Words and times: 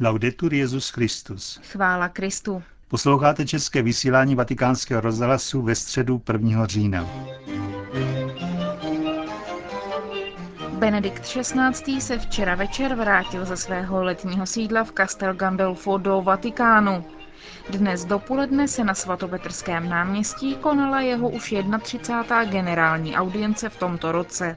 Laudetur 0.00 0.54
Jezus 0.54 0.90
Christus. 0.90 1.60
Chvála 1.72 2.08
Kristu. 2.08 2.62
Posloucháte 2.88 3.46
české 3.46 3.82
vysílání 3.82 4.34
Vatikánského 4.34 5.00
rozhlasu 5.00 5.62
ve 5.62 5.74
středu 5.74 6.22
1. 6.32 6.66
října. 6.66 7.06
Benedikt 10.68 11.22
XVI. 11.22 12.00
se 12.00 12.18
včera 12.18 12.54
večer 12.54 12.94
vrátil 12.94 13.44
ze 13.44 13.56
svého 13.56 14.02
letního 14.02 14.46
sídla 14.46 14.84
v 14.84 14.92
Castel 14.92 15.34
Gandolfo 15.34 15.98
do 15.98 16.22
Vatikánu. 16.22 17.04
Dnes 17.70 18.04
dopoledne 18.04 18.68
se 18.68 18.84
na 18.84 18.94
svatopetrském 18.94 19.88
náměstí 19.88 20.54
konala 20.54 21.00
jeho 21.00 21.28
už 21.28 21.54
31. 21.82 22.44
generální 22.44 23.16
audience 23.16 23.68
v 23.68 23.76
tomto 23.76 24.12
roce. 24.12 24.56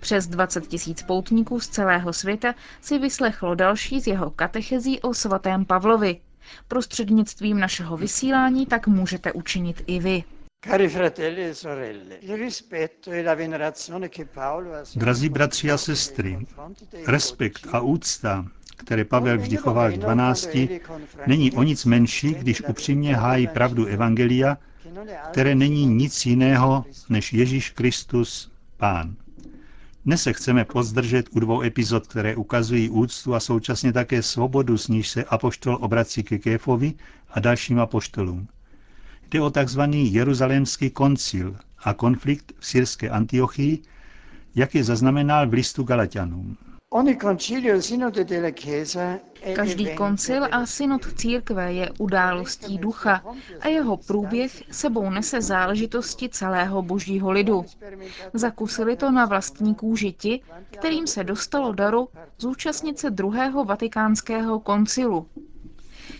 Přes 0.00 0.26
20 0.26 0.66
tisíc 0.66 1.02
poutníků 1.02 1.60
z 1.60 1.68
celého 1.68 2.12
světa 2.12 2.54
si 2.80 2.98
vyslechlo 2.98 3.54
další 3.54 4.00
z 4.00 4.06
jeho 4.06 4.30
katechezí 4.30 5.00
o 5.00 5.14
svatém 5.14 5.64
Pavlovi. 5.64 6.20
Prostřednictvím 6.68 7.60
našeho 7.60 7.96
vysílání 7.96 8.66
tak 8.66 8.86
můžete 8.86 9.32
učinit 9.32 9.84
i 9.86 10.00
vy. 10.00 10.24
E 10.66 10.88
Drazí 14.96 15.28
bratři 15.28 15.70
a 15.70 15.78
sestry, 15.78 16.46
respekt 17.06 17.66
a 17.72 17.80
úcta, 17.80 18.46
které 18.76 19.04
Pavel 19.04 19.38
vždy 19.38 19.56
choval 19.56 19.92
k 19.92 19.98
dvanácti, 19.98 20.80
není 21.26 21.52
o 21.52 21.62
nic 21.62 21.84
menší, 21.84 22.34
když 22.34 22.62
upřímně 22.68 23.16
hájí 23.16 23.46
pravdu 23.46 23.86
Evangelia, 23.86 24.58
které 25.30 25.54
není 25.54 25.86
nic 25.86 26.26
jiného 26.26 26.84
než 27.08 27.32
Ježíš 27.32 27.70
Kristus, 27.70 28.52
Pán. 28.76 29.16
Dnes 30.04 30.22
se 30.22 30.32
chceme 30.32 30.64
pozdržet 30.64 31.28
u 31.30 31.40
dvou 31.40 31.62
epizod, 31.62 32.06
které 32.06 32.36
ukazují 32.36 32.90
úctu 32.90 33.34
a 33.34 33.40
současně 33.40 33.92
také 33.92 34.22
svobodu, 34.22 34.78
s 34.78 34.88
níž 34.88 35.08
se 35.08 35.24
apoštol 35.24 35.78
obrací 35.80 36.22
ke 36.22 36.38
Kéfovi 36.38 36.94
a 37.30 37.40
dalším 37.40 37.78
apoštolům. 37.80 38.48
Jde 39.30 39.40
o 39.40 39.50
tzv. 39.50 39.80
Jeruzalémský 39.92 40.90
koncil 40.90 41.56
a 41.78 41.94
konflikt 41.94 42.52
v 42.58 42.66
syrské 42.66 43.10
Antiochii, 43.10 43.82
jak 44.54 44.74
je 44.74 44.84
zaznamenal 44.84 45.48
v 45.48 45.52
listu 45.52 45.82
Galatianům. 45.82 46.56
Každý 49.54 49.94
koncil 49.94 50.48
a 50.50 50.66
synod 50.66 51.06
církve 51.14 51.72
je 51.72 51.90
událostí 51.98 52.78
ducha 52.78 53.24
a 53.60 53.68
jeho 53.68 53.96
průběh 53.96 54.62
sebou 54.70 55.10
nese 55.10 55.42
záležitosti 55.42 56.28
celého 56.28 56.82
božího 56.82 57.30
lidu. 57.30 57.64
Zakusili 58.32 58.96
to 58.96 59.10
na 59.10 59.26
vlastní 59.26 59.74
kůži 59.74 60.12
ti, 60.12 60.40
kterým 60.70 61.06
se 61.06 61.24
dostalo 61.24 61.72
daru 61.72 62.08
zúčastnit 62.38 62.98
se 62.98 63.10
druhého 63.10 63.64
vatikánského 63.64 64.60
koncilu. 64.60 65.26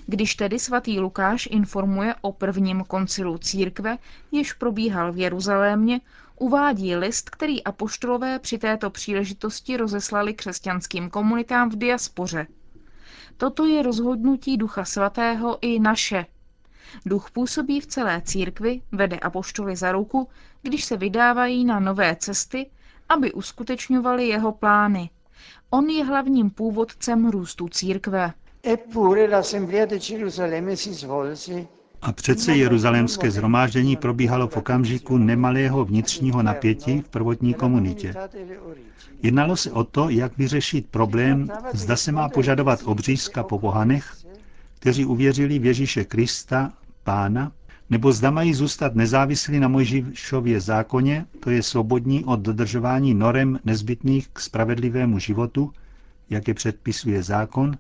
Když 0.06 0.34
tedy 0.34 0.58
svatý 0.58 1.00
Lukáš 1.00 1.48
informuje 1.50 2.14
o 2.20 2.32
prvním 2.32 2.84
koncilu 2.84 3.38
církve, 3.38 3.98
jež 4.32 4.52
probíhal 4.52 5.12
v 5.12 5.18
Jeruzalémě, 5.18 6.00
uvádí 6.41 6.96
list, 6.96 7.30
který 7.30 7.64
apoštolové 7.64 8.38
při 8.38 8.58
této 8.58 8.91
příležitosti 8.91 9.77
rozeslali 9.77 10.34
křesťanským 10.34 11.10
komunitám 11.10 11.70
v 11.70 11.77
diaspoře. 11.77 12.47
Toto 13.36 13.66
je 13.66 13.82
rozhodnutí 13.82 14.56
Ducha 14.56 14.84
Svatého 14.84 15.58
i 15.60 15.80
naše. 15.80 16.27
Duch 17.06 17.30
působí 17.30 17.80
v 17.80 17.86
celé 17.86 18.22
církvi, 18.24 18.82
vede 18.92 19.19
apoštoly 19.19 19.77
za 19.77 19.92
ruku, 19.92 20.28
když 20.62 20.84
se 20.84 20.97
vydávají 20.97 21.64
na 21.64 21.80
nové 21.80 22.16
cesty, 22.16 22.70
aby 23.08 23.32
uskutečňovali 23.32 24.28
jeho 24.28 24.52
plány. 24.52 25.10
On 25.70 25.88
je 25.88 26.04
hlavním 26.04 26.50
původcem 26.50 27.30
růstu 27.30 27.69
církve. 27.69 28.32
Eppure 28.66 29.27
l'assemblea 29.27 29.86
di 29.86 29.98
Gerusalemme 29.98 30.77
si 30.77 30.94
svolse 30.94 31.66
a 32.02 32.12
přece 32.12 32.56
jeruzalémské 32.56 33.30
zhromáždění 33.30 33.96
probíhalo 33.96 34.48
v 34.48 34.56
okamžiku 34.56 35.18
nemalého 35.18 35.84
vnitřního 35.84 36.42
napětí 36.42 37.00
v 37.00 37.08
prvotní 37.08 37.54
komunitě. 37.54 38.14
Jednalo 39.22 39.56
se 39.56 39.72
o 39.72 39.84
to, 39.84 40.08
jak 40.08 40.38
vyřešit 40.38 40.86
problém, 40.91 41.48
zda 41.72 41.97
se 41.97 42.12
má 42.12 42.28
požadovat 42.28 42.80
obřízka 42.84 43.42
po 43.42 43.58
bohanech, 43.58 44.16
kteří 44.78 45.04
uvěřili 45.04 45.58
v 45.58 45.64
Ježíše 45.64 46.04
Krista, 46.04 46.72
pána, 47.04 47.52
nebo 47.91 48.12
zda 48.12 48.30
mají 48.30 48.54
zůstat 48.54 48.94
nezávislí 48.94 49.60
na 49.60 49.69
Mojžíšově 49.69 50.60
zákoně, 50.60 51.26
to 51.41 51.50
je 51.50 51.62
svobodní 51.62 52.25
od 52.25 52.41
dodržování 52.41 53.14
norem 53.14 53.58
nezbytných 53.64 54.28
k 54.32 54.41
spravedlivému 54.41 55.19
životu, 55.19 55.72
jak 56.30 56.48
je 56.48 56.54
předpisuje 56.54 57.22
zákon, 57.22 57.76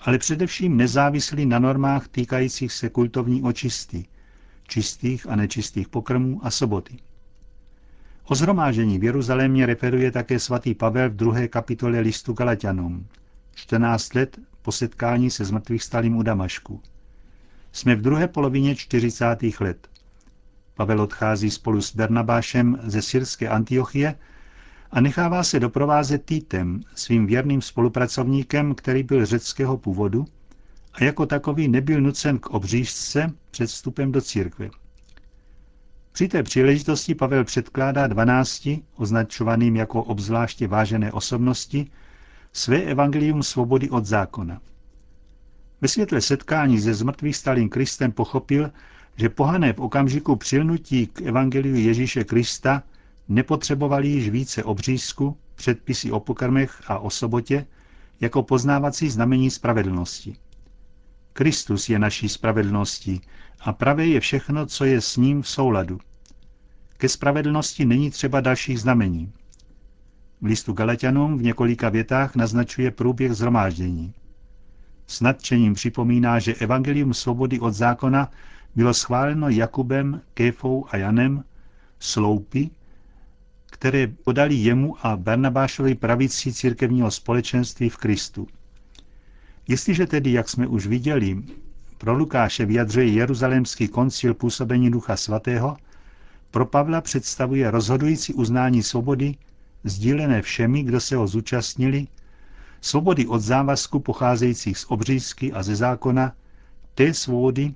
ale 0.00 0.18
především 0.18 0.76
nezávislí 0.76 1.46
na 1.46 1.58
normách 1.58 2.08
týkajících 2.08 2.72
se 2.72 2.88
kultovní 2.88 3.42
očisty, 3.42 4.06
čistých 4.68 5.28
a 5.28 5.36
nečistých 5.36 5.88
pokrmů 5.88 6.40
a 6.42 6.50
soboty. 6.50 6.96
O 8.24 8.34
zhromážení 8.34 8.98
v 8.98 9.04
Jeruzalémě 9.04 9.66
referuje 9.66 10.10
také 10.10 10.38
svatý 10.38 10.74
Pavel 10.74 11.10
v 11.10 11.16
druhé 11.16 11.48
kapitole 11.48 12.00
listu 12.00 12.32
Galatianům, 12.32 13.06
14 13.54 14.14
let 14.14 14.38
po 14.62 14.72
setkání 14.72 15.30
se 15.30 15.44
zmrtvých 15.44 15.82
stalým 15.82 16.16
u 16.16 16.22
Damašku. 16.22 16.82
Jsme 17.72 17.94
v 17.96 18.00
druhé 18.00 18.28
polovině 18.28 18.74
40. 18.76 19.36
let. 19.60 19.88
Pavel 20.74 21.00
odchází 21.00 21.50
spolu 21.50 21.80
s 21.80 21.94
Bernabášem 21.96 22.78
ze 22.82 23.02
syrské 23.02 23.48
Antiochie 23.48 24.14
a 24.96 25.00
nechává 25.00 25.42
se 25.42 25.60
doprovázet 25.60 26.24
Týtem, 26.24 26.80
svým 26.94 27.26
věrným 27.26 27.62
spolupracovníkem, 27.62 28.74
který 28.74 29.02
byl 29.02 29.26
řeckého 29.26 29.76
původu 29.76 30.26
a 30.92 31.04
jako 31.04 31.26
takový 31.26 31.68
nebyl 31.68 32.00
nucen 32.00 32.38
k 32.38 32.46
obřížce 32.46 33.32
před 33.50 33.66
vstupem 33.66 34.12
do 34.12 34.20
církve. 34.20 34.70
Při 36.12 36.28
té 36.28 36.42
příležitosti 36.42 37.14
Pavel 37.14 37.44
předkládá 37.44 38.06
dvanácti, 38.06 38.82
označovaným 38.94 39.76
jako 39.76 40.02
obzvláště 40.02 40.68
vážené 40.68 41.12
osobnosti, 41.12 41.90
své 42.52 42.82
evangelium 42.82 43.42
svobody 43.42 43.90
od 43.90 44.06
zákona. 44.06 44.60
Ve 45.80 45.88
světle 45.88 46.20
setkání 46.20 46.80
se 46.80 46.94
zmrtvých 46.94 47.36
stalým 47.36 47.68
Kristem 47.68 48.12
pochopil, 48.12 48.70
že 49.16 49.28
pohané 49.28 49.72
v 49.72 49.80
okamžiku 49.80 50.36
přilnutí 50.36 51.06
k 51.06 51.20
evangeliu 51.22 51.76
Ježíše 51.76 52.24
Krista 52.24 52.82
nepotřebovali 53.28 54.08
již 54.08 54.30
více 54.30 54.64
obřízku, 54.64 55.36
předpisy 55.54 56.10
o 56.10 56.20
pokrmech 56.20 56.82
a 56.86 56.98
o 56.98 57.10
sobotě, 57.10 57.66
jako 58.20 58.42
poznávací 58.42 59.10
znamení 59.10 59.50
spravedlnosti. 59.50 60.36
Kristus 61.32 61.88
je 61.88 61.98
naší 61.98 62.28
spravedlností 62.28 63.20
a 63.60 63.72
pravé 63.72 64.06
je 64.06 64.20
všechno, 64.20 64.66
co 64.66 64.84
je 64.84 65.00
s 65.00 65.16
ním 65.16 65.42
v 65.42 65.48
souladu. 65.48 65.98
Ke 66.96 67.08
spravedlnosti 67.08 67.84
není 67.84 68.10
třeba 68.10 68.40
dalších 68.40 68.80
znamení. 68.80 69.32
V 70.40 70.44
listu 70.44 70.72
Galatianům 70.72 71.38
v 71.38 71.42
několika 71.42 71.88
větách 71.88 72.36
naznačuje 72.36 72.90
průběh 72.90 73.32
zhromáždění. 73.34 74.14
S 75.06 75.20
nadšením 75.20 75.74
připomíná, 75.74 76.38
že 76.38 76.54
evangelium 76.54 77.14
svobody 77.14 77.60
od 77.60 77.74
zákona 77.74 78.30
bylo 78.74 78.94
schváleno 78.94 79.48
Jakubem, 79.48 80.20
Kéfou 80.34 80.86
a 80.90 80.96
Janem, 80.96 81.44
sloupy, 81.98 82.70
které 83.70 84.06
podali 84.06 84.54
jemu 84.54 85.06
a 85.06 85.16
Barnabášovi 85.16 85.94
pravici 85.94 86.52
církevního 86.52 87.10
společenství 87.10 87.88
v 87.88 87.96
Kristu. 87.96 88.46
Jestliže 89.68 90.06
tedy, 90.06 90.32
jak 90.32 90.48
jsme 90.48 90.66
už 90.66 90.86
viděli, 90.86 91.42
pro 91.98 92.14
Lukáše 92.14 92.66
vyjadřuje 92.66 93.06
jeruzalémský 93.06 93.88
koncil 93.88 94.34
působení 94.34 94.90
Ducha 94.90 95.16
Svatého, 95.16 95.76
pro 96.50 96.66
Pavla 96.66 97.00
představuje 97.00 97.70
rozhodující 97.70 98.34
uznání 98.34 98.82
svobody, 98.82 99.34
sdílené 99.84 100.42
všemi, 100.42 100.82
kdo 100.82 101.00
se 101.00 101.16
ho 101.16 101.26
zúčastnili, 101.26 102.06
svobody 102.80 103.26
od 103.26 103.40
závazku 103.40 104.00
pocházejících 104.00 104.78
z 104.78 104.84
obřízky 104.88 105.52
a 105.52 105.62
ze 105.62 105.76
zákona, 105.76 106.32
té 106.94 107.14
svobody, 107.14 107.74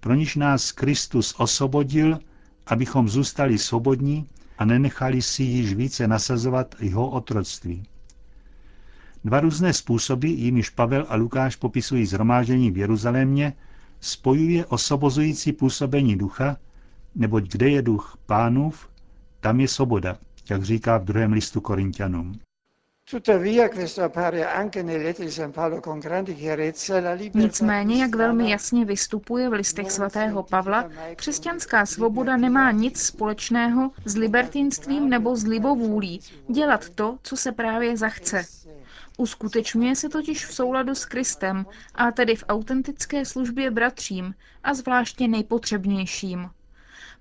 pro 0.00 0.14
níž 0.14 0.36
nás 0.36 0.72
Kristus 0.72 1.34
osvobodil, 1.38 2.18
abychom 2.66 3.08
zůstali 3.08 3.58
svobodní 3.58 4.28
a 4.58 4.64
nenechali 4.64 5.22
si 5.22 5.42
již 5.42 5.74
více 5.74 6.08
nasazovat 6.08 6.74
jeho 6.80 7.10
otroctví. 7.10 7.82
Dva 9.24 9.40
různé 9.40 9.72
způsoby, 9.72 10.28
jimiž 10.28 10.70
Pavel 10.70 11.06
a 11.08 11.16
Lukáš 11.16 11.56
popisují 11.56 12.06
zhromáždění 12.06 12.70
v 12.70 12.78
Jeruzalémě, 12.78 13.52
spojuje 14.00 14.66
osobozující 14.66 15.52
působení 15.52 16.16
ducha, 16.16 16.56
neboť 17.14 17.52
kde 17.52 17.68
je 17.68 17.82
duch 17.82 18.18
pánův, 18.26 18.88
tam 19.40 19.60
je 19.60 19.68
svoboda, 19.68 20.18
jak 20.50 20.62
říká 20.62 20.98
v 20.98 21.04
druhém 21.04 21.32
listu 21.32 21.60
Korintianům. 21.60 22.40
Nicméně, 27.34 28.02
jak 28.02 28.14
velmi 28.14 28.50
jasně 28.50 28.84
vystupuje 28.84 29.48
v 29.48 29.52
listech 29.52 29.92
svatého 29.92 30.42
Pavla, 30.42 30.90
křesťanská 31.16 31.86
svoboda 31.86 32.36
nemá 32.36 32.70
nic 32.70 33.00
společného 33.00 33.90
s 34.04 34.16
libertinstvím 34.16 35.08
nebo 35.08 35.36
s 35.36 35.44
libovůlí 35.46 36.20
dělat 36.48 36.88
to, 36.88 37.18
co 37.22 37.36
se 37.36 37.52
právě 37.52 37.96
zachce. 37.96 38.44
Uskutečňuje 39.18 39.96
se 39.96 40.08
totiž 40.08 40.46
v 40.46 40.54
souladu 40.54 40.94
s 40.94 41.04
Kristem, 41.04 41.66
a 41.94 42.12
tedy 42.12 42.36
v 42.36 42.44
autentické 42.48 43.24
službě 43.24 43.70
bratřím 43.70 44.34
a 44.62 44.74
zvláště 44.74 45.28
nejpotřebnějším. 45.28 46.50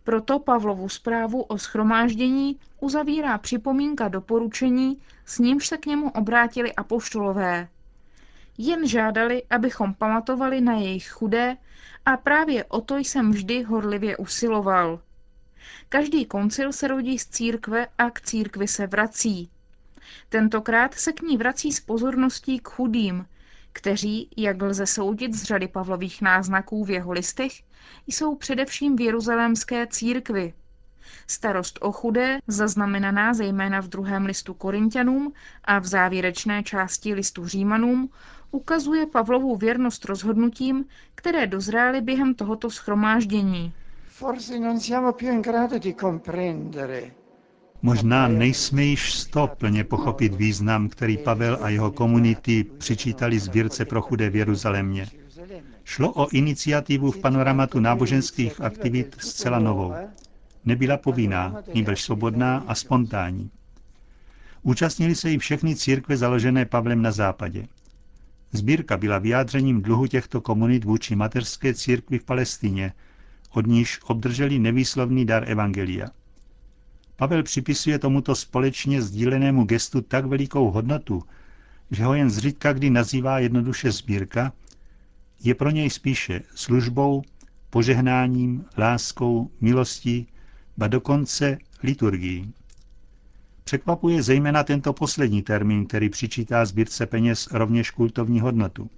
Proto 0.03 0.39
Pavlovu 0.39 0.89
zprávu 0.89 1.41
o 1.41 1.57
schromáždění 1.57 2.59
uzavírá 2.79 3.37
připomínka 3.37 4.07
doporučení, 4.07 5.01
s 5.25 5.39
nímž 5.39 5.67
se 5.67 5.77
k 5.77 5.85
němu 5.85 6.11
obrátili 6.11 6.75
apoštolové. 6.75 7.67
Jen 8.57 8.87
žádali, 8.87 9.43
abychom 9.49 9.93
pamatovali 9.93 10.61
na 10.61 10.73
jejich 10.73 11.09
chudé 11.09 11.57
a 12.05 12.17
právě 12.17 12.63
o 12.65 12.81
to 12.81 12.97
jsem 12.97 13.31
vždy 13.31 13.63
horlivě 13.63 14.17
usiloval. 14.17 14.99
Každý 15.89 16.25
koncil 16.25 16.73
se 16.73 16.87
rodí 16.87 17.19
z 17.19 17.25
církve 17.25 17.87
a 17.97 18.09
k 18.09 18.21
církvi 18.21 18.67
se 18.67 18.87
vrací. 18.87 19.49
Tentokrát 20.29 20.93
se 20.93 21.13
k 21.13 21.21
ní 21.21 21.37
vrací 21.37 21.71
s 21.71 21.79
pozorností 21.79 22.59
k 22.59 22.67
chudým, 22.69 23.25
kteří, 23.73 24.29
jak 24.37 24.61
lze 24.61 24.85
soudit 24.85 25.33
z 25.33 25.43
řady 25.43 25.67
Pavlových 25.67 26.21
náznaků 26.21 26.85
v 26.85 26.89
jeho 26.91 27.11
listech, 27.11 27.51
jsou 28.07 28.35
především 28.35 28.95
v 28.95 29.01
jeruzalémské 29.01 29.87
církvi. 29.87 30.53
Starost 31.27 31.79
o 31.81 31.91
chudé, 31.91 32.39
zaznamenaná 32.47 33.33
zejména 33.33 33.81
v 33.81 33.87
druhém 33.87 34.25
listu 34.25 34.53
Korintianům 34.53 35.33
a 35.63 35.79
v 35.79 35.85
závěrečné 35.85 36.63
části 36.63 37.13
listu 37.13 37.47
Římanům, 37.47 38.09
ukazuje 38.51 39.05
Pavlovu 39.05 39.55
věrnost 39.55 40.05
rozhodnutím, 40.05 40.85
které 41.15 41.47
dozrály 41.47 42.01
během 42.01 42.33
tohoto 42.33 42.69
schromáždění. 42.69 43.73
Možná 47.85 48.27
nejsme 48.27 48.83
již 48.83 49.13
sto 49.13 49.47
plně 49.47 49.83
pochopit 49.83 50.35
význam, 50.35 50.89
který 50.89 51.17
Pavel 51.17 51.57
a 51.61 51.69
jeho 51.69 51.91
komunity 51.91 52.63
přičítali 52.63 53.39
sbírce 53.39 53.85
pro 53.85 54.01
chudé 54.01 54.29
v 54.29 54.35
Jeruzalémě. 54.35 55.07
Šlo 55.83 56.13
o 56.13 56.29
iniciativu 56.29 57.11
v 57.11 57.19
panoramatu 57.19 57.79
náboženských 57.79 58.61
aktivit 58.61 59.15
zcela 59.19 59.59
novou. 59.59 59.93
Nebyla 60.65 60.97
povinná, 60.97 61.61
nýbrž 61.73 62.01
svobodná 62.03 62.63
a 62.67 62.75
spontánní. 62.75 63.49
Účastnili 64.61 65.15
se 65.15 65.31
i 65.31 65.37
všechny 65.37 65.75
církve 65.75 66.17
založené 66.17 66.65
Pavlem 66.65 67.01
na 67.01 67.11
západě. 67.11 67.67
Sbírka 68.51 68.97
byla 68.97 69.17
vyjádřením 69.17 69.81
dluhu 69.81 70.07
těchto 70.07 70.41
komunit 70.41 70.83
vůči 70.83 71.15
mateřské 71.15 71.73
církvi 71.73 72.19
v 72.19 72.23
Palestině, 72.23 72.93
od 73.51 73.67
níž 73.67 73.99
obdrželi 74.03 74.59
nevýslovný 74.59 75.25
dar 75.25 75.49
Evangelia. 75.49 76.07
Pavel 77.15 77.43
připisuje 77.43 77.99
tomuto 77.99 78.35
společně 78.35 79.01
sdílenému 79.01 79.63
gestu 79.63 80.01
tak 80.01 80.25
velikou 80.25 80.71
hodnotu, 80.71 81.23
že 81.91 82.05
ho 82.05 82.13
jen 82.13 82.29
zřídka 82.29 82.73
kdy 82.73 82.89
nazývá 82.89 83.39
jednoduše 83.39 83.91
sbírka, 83.91 84.53
je 85.43 85.55
pro 85.55 85.69
něj 85.69 85.89
spíše 85.89 86.41
službou, 86.55 87.21
požehnáním, 87.69 88.65
láskou, 88.77 89.51
milostí, 89.61 90.27
ba 90.77 90.87
dokonce 90.87 91.57
liturgií. 91.83 92.53
Překvapuje 93.63 94.23
zejména 94.23 94.63
tento 94.63 94.93
poslední 94.93 95.41
termín, 95.41 95.85
který 95.85 96.09
přičítá 96.09 96.65
sbírce 96.65 97.05
peněz 97.05 97.47
rovněž 97.51 97.91
kultovní 97.91 98.39
hodnotu. 98.39 98.89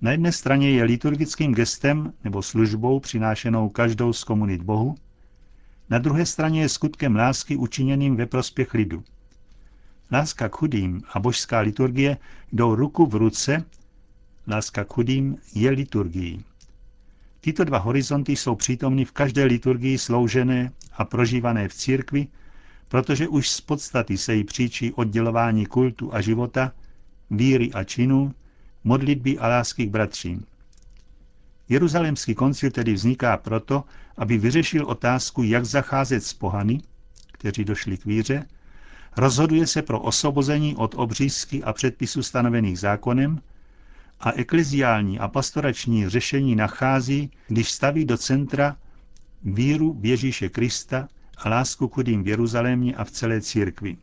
Na 0.00 0.10
jedné 0.10 0.32
straně 0.32 0.70
je 0.70 0.84
liturgickým 0.84 1.54
gestem 1.54 2.12
nebo 2.24 2.42
službou 2.42 3.00
přinášenou 3.00 3.68
každou 3.68 4.12
z 4.12 4.24
komunit 4.24 4.62
Bohu, 4.62 4.94
na 5.92 5.98
druhé 5.98 6.26
straně 6.26 6.60
je 6.60 6.68
skutkem 6.68 7.16
lásky 7.16 7.56
učiněným 7.56 8.16
ve 8.16 8.26
prospěch 8.26 8.74
lidu. 8.74 9.04
Láska 10.12 10.48
k 10.48 10.56
chudým 10.56 11.02
a 11.12 11.20
božská 11.20 11.60
liturgie 11.60 12.16
jdou 12.52 12.74
ruku 12.74 13.06
v 13.06 13.14
ruce, 13.14 13.64
láska 14.48 14.84
k 14.84 14.92
chudým 14.92 15.36
je 15.54 15.70
liturgií. 15.70 16.44
Tyto 17.40 17.64
dva 17.64 17.78
horizonty 17.78 18.36
jsou 18.36 18.54
přítomny 18.54 19.04
v 19.04 19.12
každé 19.12 19.44
liturgii 19.44 19.98
sloužené 19.98 20.72
a 20.92 21.04
prožívané 21.04 21.68
v 21.68 21.74
církvi, 21.74 22.26
protože 22.88 23.28
už 23.28 23.50
z 23.50 23.60
podstaty 23.60 24.18
se 24.18 24.34
jí 24.34 24.44
příčí 24.44 24.92
oddělování 24.92 25.66
kultu 25.66 26.14
a 26.14 26.20
života, 26.20 26.72
víry 27.30 27.72
a 27.72 27.84
činů, 27.84 28.34
modlitby 28.84 29.38
a 29.38 29.48
lásky 29.48 29.86
k 29.86 29.90
bratřím. 29.90 30.44
Jeruzalémský 31.72 32.34
koncil 32.34 32.70
tedy 32.70 32.92
vzniká 32.92 33.36
proto, 33.36 33.84
aby 34.16 34.38
vyřešil 34.38 34.86
otázku, 34.86 35.42
jak 35.42 35.64
zacházet 35.64 36.24
s 36.24 36.32
pohany, 36.32 36.80
kteří 37.32 37.64
došli 37.64 37.96
k 37.96 38.04
víře, 38.04 38.46
rozhoduje 39.16 39.66
se 39.66 39.82
pro 39.82 40.00
osvobození 40.00 40.76
od 40.76 40.94
obřízky 40.96 41.62
a 41.62 41.72
předpisů 41.72 42.22
stanovených 42.22 42.78
zákonem 42.78 43.40
a 44.20 44.32
ekleziální 44.32 45.18
a 45.18 45.28
pastorační 45.28 46.08
řešení 46.08 46.56
nachází, 46.56 47.30
když 47.48 47.70
staví 47.70 48.04
do 48.04 48.18
centra 48.18 48.76
víru 49.44 49.96
v 50.00 50.06
Ježíše 50.06 50.48
Krista 50.48 51.08
a 51.36 51.48
lásku 51.48 51.88
k 51.88 51.94
chudým 51.94 52.22
v 52.22 52.28
Jeruzalémě 52.28 52.94
a 52.96 53.04
v 53.04 53.10
celé 53.10 53.40
církvi. 53.40 53.96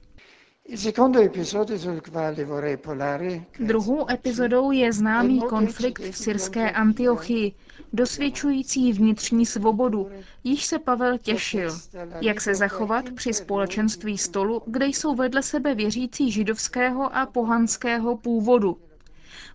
Druhou 3.60 4.12
epizodou 4.12 4.72
je 4.72 4.94
známý 4.94 5.42
konflikt 5.42 6.00
v 6.00 6.18
syrské 6.18 6.72
Antiochii, 6.72 7.54
dosvědčující 7.94 8.94
vnitřní 8.94 9.46
svobodu, 9.46 10.10
již 10.44 10.66
se 10.66 10.80
Pavel 10.80 11.18
těšil, 11.18 11.80
jak 12.22 12.42
se 12.42 12.56
zachovat 12.56 13.06
při 13.12 13.34
společenství 13.34 14.18
stolu, 14.18 14.62
kde 14.66 14.86
jsou 14.86 15.16
vedle 15.16 15.44
sebe 15.44 15.76
věřící 15.76 16.32
židovského 16.32 17.16
a 17.16 17.26
pohanského 17.26 18.18
původu. 18.18 18.78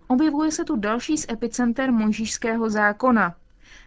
Objevuje 0.06 0.52
se 0.52 0.64
tu 0.64 0.76
další 0.76 1.16
z 1.16 1.26
epicenter 1.32 1.92
mojžíšského 1.92 2.70
zákona, 2.70 3.34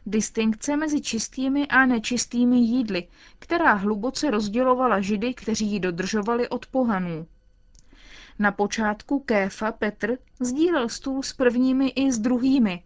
distinkce 0.07 0.77
mezi 0.77 1.01
čistými 1.01 1.67
a 1.67 1.85
nečistými 1.85 2.57
jídly, 2.57 3.07
která 3.39 3.73
hluboce 3.73 4.31
rozdělovala 4.31 5.01
židy, 5.01 5.33
kteří 5.33 5.71
ji 5.71 5.79
dodržovali 5.79 6.49
od 6.49 6.65
pohanů. 6.65 7.27
Na 8.39 8.51
počátku 8.51 9.19
Kéfa 9.19 9.71
Petr 9.71 10.17
sdílel 10.39 10.89
stůl 10.89 11.23
s 11.23 11.33
prvními 11.33 11.87
i 11.87 12.11
s 12.11 12.19
druhými, 12.19 12.83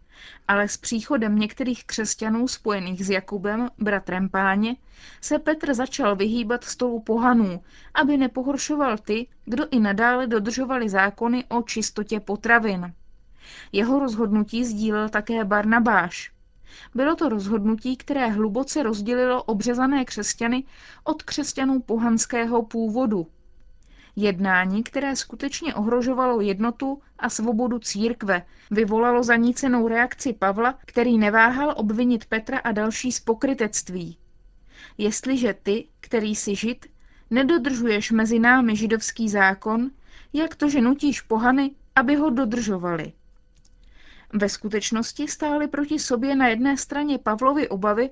ale 0.47 0.67
s 0.67 0.77
příchodem 0.77 1.39
některých 1.39 1.85
křesťanů 1.85 2.47
spojených 2.47 3.05
s 3.05 3.09
Jakubem, 3.09 3.69
bratrem 3.77 4.29
páně, 4.29 4.75
se 5.21 5.39
Petr 5.39 5.73
začal 5.73 6.15
vyhýbat 6.15 6.63
stolu 6.63 6.99
pohanů, 6.99 7.63
aby 7.93 8.17
nepohoršoval 8.17 8.97
ty, 8.97 9.27
kdo 9.45 9.67
i 9.71 9.79
nadále 9.79 10.27
dodržovali 10.27 10.89
zákony 10.89 11.45
o 11.45 11.61
čistotě 11.61 12.19
potravin. 12.19 12.93
Jeho 13.71 13.99
rozhodnutí 13.99 14.65
sdílel 14.65 15.09
také 15.09 15.45
Barnabáš. 15.45 16.31
Bylo 16.95 17.15
to 17.15 17.29
rozhodnutí, 17.29 17.97
které 17.97 18.27
hluboce 18.27 18.83
rozdělilo 18.83 19.43
obřezané 19.43 20.05
křesťany 20.05 20.63
od 21.03 21.23
křesťanů 21.23 21.79
pohanského 21.79 22.63
původu. 22.63 23.27
Jednání, 24.15 24.83
které 24.83 25.15
skutečně 25.15 25.75
ohrožovalo 25.75 26.41
jednotu 26.41 27.01
a 27.19 27.29
svobodu 27.29 27.79
církve, 27.79 28.45
vyvolalo 28.71 29.23
zanícenou 29.23 29.87
reakci 29.87 30.33
Pavla, 30.33 30.79
který 30.85 31.17
neváhal 31.17 31.73
obvinit 31.77 32.25
Petra 32.25 32.59
a 32.59 32.71
další 32.71 33.11
z 33.11 33.19
pokrytectví. 33.19 34.17
Jestliže 34.97 35.55
ty, 35.63 35.87
který 35.99 36.35
si 36.35 36.55
žid, 36.55 36.85
nedodržuješ 37.29 38.11
mezi 38.11 38.39
námi 38.39 38.75
židovský 38.75 39.29
zákon, 39.29 39.91
jak 40.33 40.55
to, 40.55 40.69
že 40.69 40.81
nutíš 40.81 41.21
pohany, 41.21 41.71
aby 41.95 42.15
ho 42.15 42.29
dodržovali? 42.29 43.13
Ve 44.33 44.49
skutečnosti 44.49 45.27
stály 45.27 45.67
proti 45.67 45.99
sobě 45.99 46.35
na 46.35 46.47
jedné 46.47 46.77
straně 46.77 47.17
Pavlovy 47.17 47.69
obavy 47.69 48.09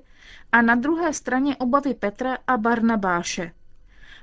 a 0.52 0.62
na 0.62 0.74
druhé 0.74 1.12
straně 1.12 1.56
obavy 1.56 1.94
Petra 1.94 2.38
a 2.46 2.56
Barnabáše. 2.56 3.52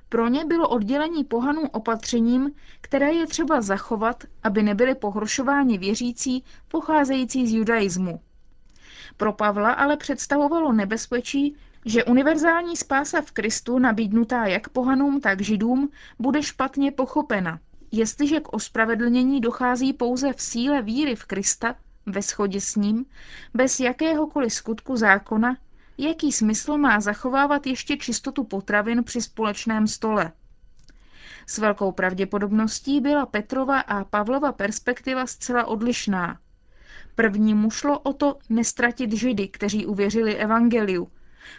Pro 0.10 0.28
ně 0.28 0.46
bylo 0.46 0.70
oddělení 0.70 1.24
pohanů 1.24 1.62
opatřením, 1.70 2.52
které 2.82 3.14
je 3.14 3.28
třeba 3.28 3.62
zachovat, 3.62 4.24
aby 4.44 4.64
nebyly 4.64 4.96
pohoršováni 4.96 5.78
věřící 5.78 6.44
pocházející 6.68 7.48
z 7.48 7.54
judaismu. 7.54 8.20
Pro 9.18 9.34
Pavla 9.34 9.72
ale 9.72 9.98
představovalo 9.98 10.74
nebezpečí, 10.74 11.56
že 11.86 12.04
univerzální 12.04 12.76
spása 12.78 13.22
v 13.22 13.32
Kristu, 13.32 13.80
nabídnutá 13.80 14.46
jak 14.46 14.70
pohanům, 14.70 15.22
tak 15.22 15.42
židům, 15.42 15.90
bude 16.20 16.44
špatně 16.44 16.92
pochopena. 16.92 17.60
Jestliže 17.92 18.40
k 18.40 18.54
ospravedlnění 18.54 19.42
dochází 19.42 19.94
pouze 19.94 20.34
v 20.34 20.42
síle 20.42 20.82
víry 20.82 21.16
v 21.16 21.26
Krista, 21.26 21.76
ve 22.08 22.22
shodě 22.22 22.62
s 22.62 22.76
ním, 22.76 23.06
bez 23.54 23.80
jakéhokoliv 23.80 24.54
skutku 24.54 24.96
zákona, 24.96 25.58
jaký 25.98 26.32
smysl 26.32 26.78
má 26.78 27.00
zachovávat 27.00 27.68
ještě 27.68 27.98
čistotu 27.98 28.44
potravin 28.44 29.04
při 29.04 29.22
společném 29.22 29.88
stole. 29.88 30.32
S 31.48 31.58
velkou 31.58 31.92
pravděpodobností 31.92 33.02
byla 33.02 33.26
Petrova 33.26 33.80
a 33.80 34.04
Pavlova 34.04 34.52
perspektiva 34.52 35.28
zcela 35.28 35.66
odlišná. 35.66 36.40
Prvnímu 37.16 37.72
šlo 37.72 38.00
o 38.00 38.14
to 38.14 38.38
nestratit 38.50 39.14
židy, 39.14 39.48
kteří 39.48 39.86
uvěřili 39.86 40.36
evangeliu, 40.36 41.12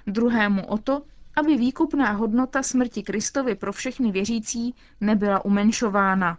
druhému 0.07 0.67
o 0.67 0.79
to, 0.79 1.03
aby 1.37 1.57
výkupná 1.57 2.13
hodnota 2.13 2.63
smrti 2.63 3.03
Kristovi 3.03 3.55
pro 3.55 3.73
všechny 3.73 4.13
věřící 4.13 4.75
nebyla 5.01 5.45
umenšována. 5.45 6.39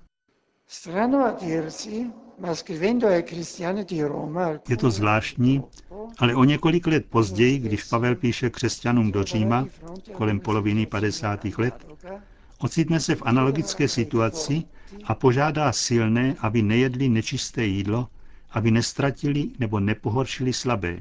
Je 4.69 4.77
to 4.77 4.91
zvláštní, 4.91 5.63
ale 6.17 6.35
o 6.35 6.43
několik 6.43 6.87
let 6.87 7.05
později, 7.09 7.59
když 7.59 7.83
Pavel 7.83 8.15
píše 8.15 8.49
křesťanům 8.49 9.11
do 9.11 9.23
Říma, 9.23 9.67
kolem 10.13 10.39
poloviny 10.39 10.85
50. 10.85 11.45
let, 11.57 11.87
ocitne 12.57 12.99
se 12.99 13.15
v 13.15 13.21
analogické 13.25 13.87
situaci 13.87 14.63
a 15.03 15.15
požádá 15.15 15.71
silné, 15.71 16.35
aby 16.39 16.61
nejedli 16.61 17.09
nečisté 17.09 17.65
jídlo, 17.65 18.07
aby 18.51 18.71
nestratili 18.71 19.49
nebo 19.59 19.79
nepohoršili 19.79 20.53
slabé. 20.53 20.99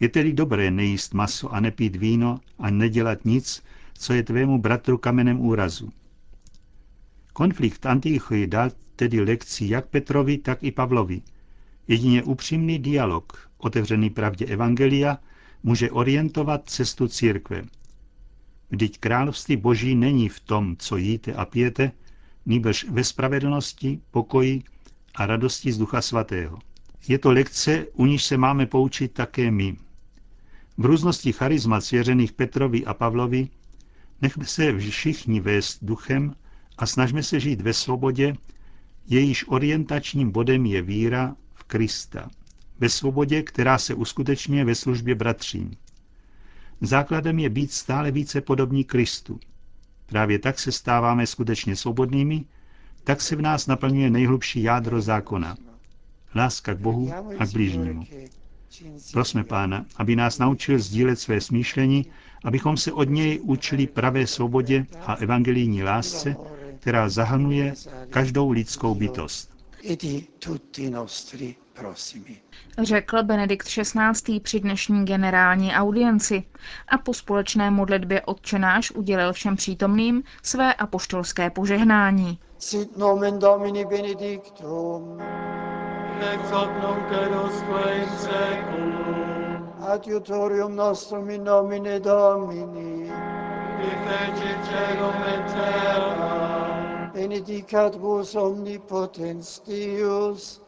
Je 0.00 0.08
tedy 0.08 0.32
dobré 0.32 0.70
nejíst 0.70 1.14
maso 1.14 1.52
a 1.52 1.60
nepít 1.60 1.96
víno 1.96 2.40
a 2.58 2.70
nedělat 2.70 3.24
nic, 3.24 3.62
co 3.98 4.12
je 4.12 4.22
tvému 4.22 4.58
bratru 4.58 4.98
kamenem 4.98 5.40
úrazu. 5.40 5.92
Konflikt 7.34 7.86
Antichoj 7.86 8.46
dal 8.46 8.70
tedy 8.96 9.20
lekci 9.20 9.66
jak 9.66 9.86
Petrovi, 9.86 10.38
tak 10.38 10.62
i 10.62 10.70
Pavlovi. 10.70 11.22
Jedině 11.88 12.22
upřímný 12.22 12.78
dialog, 12.78 13.50
otevřený 13.58 14.10
pravdě 14.10 14.46
Evangelia, 14.46 15.18
může 15.62 15.90
orientovat 15.90 16.70
cestu 16.70 17.08
církve. 17.08 17.64
Vždyť 18.70 18.98
království 18.98 19.56
boží 19.56 19.94
není 19.94 20.28
v 20.28 20.40
tom, 20.40 20.76
co 20.76 20.96
jíte 20.96 21.32
a 21.34 21.44
pijete, 21.44 21.92
nýbrž 22.46 22.86
ve 22.90 23.04
spravedlnosti, 23.04 24.00
pokoji 24.10 24.62
a 25.14 25.26
radosti 25.26 25.72
z 25.72 25.78
Ducha 25.78 26.02
Svatého. 26.02 26.58
Je 27.08 27.18
to 27.18 27.32
lekce, 27.32 27.86
u 27.92 28.06
níž 28.06 28.24
se 28.24 28.36
máme 28.36 28.66
poučit 28.66 29.12
také 29.12 29.50
my. 29.50 29.76
V 30.78 30.84
různosti 30.84 31.32
charizmat 31.32 31.84
svěřených 31.84 32.32
Petrovi 32.32 32.84
a 32.84 32.94
Pavlovi 32.94 33.48
nechme 34.22 34.46
se 34.46 34.78
všichni 34.78 35.40
vést 35.40 35.84
duchem 35.84 36.34
a 36.78 36.86
snažme 36.86 37.22
se 37.22 37.40
žít 37.40 37.60
ve 37.60 37.72
svobodě, 37.72 38.34
jejíž 39.06 39.44
orientačním 39.48 40.30
bodem 40.30 40.66
je 40.66 40.82
víra 40.82 41.36
v 41.54 41.64
Krista. 41.64 42.30
Ve 42.80 42.88
svobodě, 42.88 43.42
která 43.42 43.78
se 43.78 43.94
uskutečňuje 43.94 44.64
ve 44.64 44.74
službě 44.74 45.14
bratřím. 45.14 45.70
Základem 46.80 47.38
je 47.38 47.50
být 47.50 47.72
stále 47.72 48.10
více 48.10 48.40
podobní 48.40 48.84
Kristu. 48.84 49.40
Právě 50.06 50.38
tak 50.38 50.58
se 50.58 50.72
stáváme 50.72 51.26
skutečně 51.26 51.76
svobodnými, 51.76 52.44
tak 53.04 53.20
se 53.20 53.36
v 53.36 53.42
nás 53.42 53.66
naplňuje 53.66 54.10
nejhlubší 54.10 54.62
jádro 54.62 55.00
zákona. 55.00 55.56
Láska 56.34 56.74
k 56.74 56.78
Bohu 56.78 57.12
a 57.38 57.46
k 57.46 57.52
blížnímu. 57.52 58.06
Prosme 59.12 59.44
Pána, 59.44 59.86
aby 59.96 60.16
nás 60.16 60.38
naučil 60.38 60.78
sdílet 60.78 61.18
své 61.18 61.40
smýšlení, 61.40 62.06
abychom 62.44 62.76
se 62.76 62.92
od 62.92 63.08
něj 63.08 63.40
učili 63.42 63.86
pravé 63.86 64.26
svobodě 64.26 64.86
a 65.06 65.14
evangelijní 65.14 65.82
lásce, 65.82 66.36
která 66.84 67.08
zahrnuje 67.08 67.74
každou 68.10 68.50
lidskou 68.50 68.94
bytost. 68.94 69.50
Řekl 72.82 73.22
Benedikt 73.22 73.66
XVI. 73.66 74.40
při 74.40 74.60
dnešní 74.60 75.04
generální 75.04 75.72
audienci 75.72 76.44
a 76.88 76.98
po 76.98 77.14
společné 77.14 77.70
modlitbě 77.70 78.22
odčenáš 78.22 78.90
udělil 78.90 79.32
všem 79.32 79.56
přítomným 79.56 80.22
své 80.42 80.74
apoštolské 80.74 81.50
požehnání. 81.50 82.38
Sit 82.58 82.96
nomen 82.96 83.38
Domini 83.38 83.84
benedictum. 83.84 85.18
Ex 86.32 86.50
hoc 86.50 86.70
nunc 86.82 87.12
in 87.96 88.18
seculum. 88.18 89.72
Adiutorium 89.80 90.76
nostrum 90.76 91.30
in 91.30 91.44
nomine 91.44 92.00
Domini. 92.00 93.10
Qui 93.76 93.90
feci 94.04 94.54
celum 94.68 95.14
et 95.26 95.52
terra. 95.52 95.83
Benedicat 97.44 97.94
vos 97.96 98.34
omnipotens 98.34 99.62
Deus, 99.66 100.60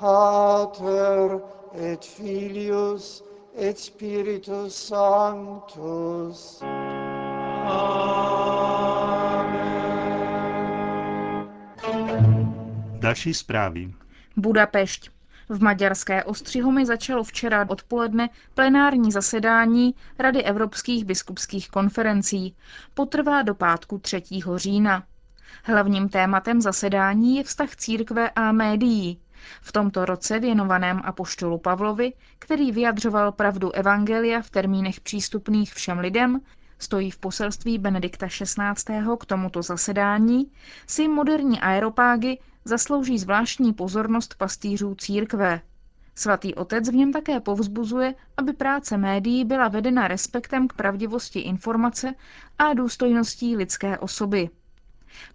Pater 0.00 1.40
et 1.74 2.02
Filius 2.04 3.22
et 3.54 3.78
Spiritus 3.78 4.74
Sanctus. 4.88 6.62
Další 13.00 13.34
zprávy. 13.34 13.92
Budapešť. 14.36 15.10
V 15.48 15.62
maďarské 15.62 16.24
Ostřihomi 16.24 16.86
začalo 16.86 17.24
včera 17.24 17.66
odpoledne 17.68 18.28
plenární 18.54 19.12
zasedání 19.12 19.94
Rady 20.18 20.42
evropských 20.42 21.04
biskupských 21.04 21.70
konferencí. 21.70 22.56
Potrvá 22.94 23.42
do 23.42 23.54
pátku 23.54 23.98
3. 23.98 24.22
října. 24.56 25.04
Hlavním 25.64 26.08
tématem 26.08 26.60
zasedání 26.60 27.36
je 27.36 27.44
vztah 27.44 27.76
církve 27.76 28.30
a 28.30 28.52
médií. 28.52 29.20
V 29.60 29.72
tomto 29.72 30.04
roce 30.04 30.38
věnovaném 30.38 31.00
apoštolu 31.04 31.58
Pavlovi, 31.58 32.12
který 32.38 32.72
vyjadřoval 32.72 33.32
pravdu 33.32 33.72
Evangelia 33.72 34.42
v 34.42 34.50
termínech 34.50 35.00
přístupných 35.00 35.74
všem 35.74 35.98
lidem, 35.98 36.40
stojí 36.78 37.10
v 37.10 37.18
poselství 37.18 37.78
Benedikta 37.78 38.26
XVI. 38.26 39.04
k 39.18 39.26
tomuto 39.26 39.62
zasedání, 39.62 40.50
si 40.86 41.08
moderní 41.08 41.60
aeropágy 41.60 42.38
zaslouží 42.64 43.18
zvláštní 43.18 43.72
pozornost 43.72 44.34
pastýřů 44.38 44.94
církve. 44.94 45.60
Svatý 46.14 46.54
otec 46.54 46.88
v 46.88 46.94
něm 46.94 47.12
také 47.12 47.40
povzbuzuje, 47.40 48.14
aby 48.36 48.52
práce 48.52 48.96
médií 48.96 49.44
byla 49.44 49.68
vedena 49.68 50.08
respektem 50.08 50.68
k 50.68 50.72
pravdivosti 50.72 51.40
informace 51.40 52.14
a 52.58 52.74
důstojností 52.74 53.56
lidské 53.56 53.98
osoby. 53.98 54.50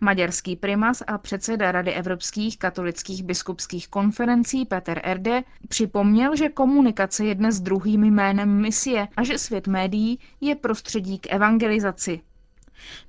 Maďarský 0.01 0.55
primas 0.55 1.03
a 1.07 1.17
předseda 1.17 1.71
Rady 1.71 1.91
evropských 1.93 2.59
katolických 2.59 3.23
biskupských 3.23 3.87
konferencí 3.87 4.65
Peter 4.65 5.01
Erde 5.03 5.43
připomněl, 5.67 6.35
že 6.35 6.49
komunikace 6.49 7.25
je 7.25 7.35
dnes 7.35 7.59
druhým 7.59 8.03
jménem 8.03 8.61
misie 8.61 9.07
a 9.17 9.23
že 9.23 9.37
svět 9.37 9.67
médií 9.67 10.19
je 10.41 10.55
prostředí 10.55 11.19
k 11.19 11.33
evangelizaci. 11.33 12.21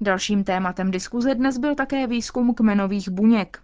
Dalším 0.01 0.45
tématem 0.45 0.91
diskuze 0.91 1.35
dnes 1.35 1.59
byl 1.59 1.75
také 1.75 2.07
výzkum 2.07 2.55
kmenových 2.55 3.09
buněk. 3.09 3.63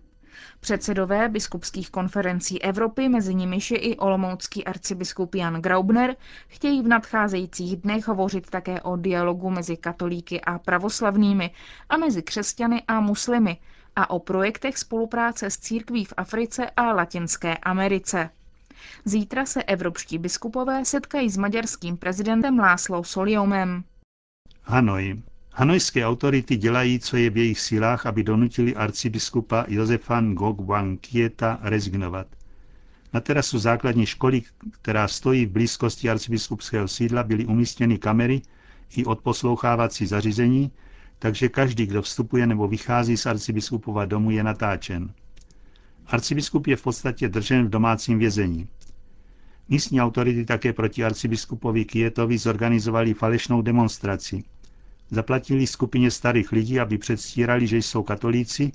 Předsedové 0.61 1.29
biskupských 1.29 1.91
konferencí 1.91 2.63
Evropy, 2.63 3.09
mezi 3.09 3.35
nimiž 3.35 3.71
je 3.71 3.79
i 3.79 3.97
olomoucký 3.97 4.65
arcibiskup 4.65 5.35
Jan 5.35 5.55
Graubner, 5.63 6.17
chtějí 6.49 6.83
v 6.83 6.89
nadcházejících 6.89 7.77
dnech 7.77 8.09
hovořit 8.09 8.51
také 8.51 8.81
o 8.81 8.97
dialogu 8.97 9.51
mezi 9.51 9.77
katolíky 9.77 10.41
a 10.41 10.59
pravoslavnými 10.59 11.51
a 11.89 11.97
mezi 11.97 12.23
křesťany 12.23 12.83
a 12.89 13.01
muslimy 13.01 13.57
a 13.97 14.11
o 14.11 14.19
projektech 14.19 14.79
spolupráce 14.79 15.51
s 15.51 15.59
církví 15.59 16.05
v 16.05 16.15
Africe 16.17 16.71
a 16.77 16.93
Latinské 16.93 17.57
Americe. 17.57 18.31
Zítra 19.05 19.47
se 19.47 19.63
evropští 19.63 20.19
biskupové 20.19 20.85
setkají 20.85 21.31
s 21.31 21.37
maďarským 21.37 21.97
prezidentem 21.97 22.59
Láslou 22.59 23.05
Soliomem. 23.05 23.85
Hanoj. 24.63 25.23
Hanojské 25.57 26.07
autority 26.07 26.57
dělají, 26.57 26.99
co 26.99 27.17
je 27.17 27.31
v 27.31 27.37
jejich 27.37 27.61
silách, 27.61 28.07
aby 28.07 28.23
donutili 28.25 28.75
arcibiskupa 28.75 29.65
Josefan 29.69 30.35
Gog 30.35 30.61
Wang 30.61 31.01
Kieta 31.01 31.59
rezignovat. 31.63 32.27
Na 33.13 33.21
terasu 33.21 33.59
základní 33.59 34.07
školy, 34.07 34.43
která 34.71 35.09
stojí 35.09 35.47
v 35.47 35.51
blízkosti 35.51 36.11
arcibiskupského 36.11 36.89
sídla, 36.89 37.23
byly 37.23 37.47
umístěny 37.47 37.99
kamery 37.99 38.43
i 38.97 39.05
odposlouchávací 39.05 40.07
zařízení, 40.07 40.71
takže 41.19 41.49
každý, 41.49 41.87
kdo 41.87 42.03
vstupuje 42.03 42.47
nebo 42.47 42.69
vychází 42.69 43.17
z 43.17 43.27
arcibiskupova 43.27 44.05
domu, 44.05 44.31
je 44.31 44.43
natáčen. 44.43 45.13
Arcibiskup 46.07 46.67
je 46.67 46.77
v 46.77 46.83
podstatě 46.83 47.29
držen 47.29 47.67
v 47.67 47.71
domácím 47.71 48.19
vězení. 48.19 48.69
Místní 49.69 50.01
autority 50.01 50.45
také 50.45 50.73
proti 50.73 51.05
arcibiskupovi 51.05 51.85
Kietovi 51.85 52.39
zorganizovali 52.39 53.15
falešnou 53.15 53.63
demonstraci, 53.63 54.45
Zaplatili 55.11 55.67
skupině 55.67 56.11
starých 56.11 56.53
lidí, 56.53 56.81
aby 56.81 56.99
předstírali, 56.99 57.67
že 57.67 57.77
jsou 57.77 58.03
katolíci 58.03 58.73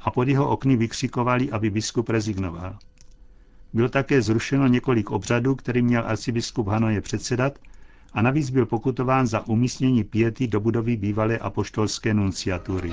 a 0.00 0.10
pod 0.10 0.28
jeho 0.28 0.48
okny 0.48 0.76
vykřikovali, 0.76 1.50
aby 1.50 1.70
biskup 1.70 2.08
rezignoval. 2.08 2.78
Bylo 3.72 3.88
také 3.88 4.22
zrušeno 4.22 4.66
několik 4.66 5.10
obřadů, 5.10 5.54
který 5.54 5.82
měl 5.82 6.02
arcibiskup 6.06 6.68
Hanoje 6.68 7.00
předsedat 7.00 7.58
a 8.12 8.22
navíc 8.22 8.50
byl 8.50 8.66
pokutován 8.66 9.26
za 9.26 9.46
umístění 9.46 10.04
piety 10.04 10.46
do 10.46 10.60
budovy 10.60 10.96
bývalé 10.96 11.38
apoštolské 11.38 12.14
nunciatury. 12.14 12.92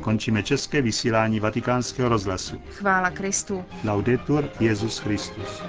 Končíme 0.00 0.42
české 0.42 0.82
vysílání 0.82 1.40
vatikánského 1.40 2.08
rozhlasu. 2.08 2.60
Chvála 2.70 3.10
Kristu. 3.10 3.64
Laudetur 3.84 4.48
Jezus 4.60 4.98
Christus. 4.98 5.62